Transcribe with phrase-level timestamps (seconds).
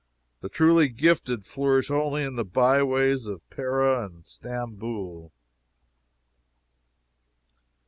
[0.39, 5.31] The truly gifted flourish only in the by ways of Pera and Stamboul.